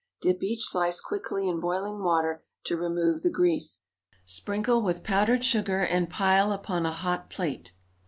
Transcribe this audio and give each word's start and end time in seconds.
Dip 0.19 0.41
each 0.41 0.65
slice 0.67 0.99
quickly 0.99 1.47
in 1.47 1.59
boiling 1.59 2.01
water 2.03 2.43
to 2.63 2.75
remove 2.75 3.21
the 3.21 3.29
grease. 3.29 3.83
Sprinkle 4.25 4.81
with 4.81 5.03
powdered 5.03 5.45
sugar 5.45 5.81
and 5.85 6.09
pile 6.09 6.51
upon 6.51 6.87
a 6.87 6.91
hot 6.91 7.29
plate. 7.29 7.71